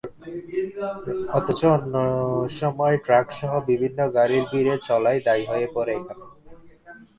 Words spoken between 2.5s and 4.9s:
সময় ট্রাকসহ বিভিন্ন গাড়ির ভিড়ে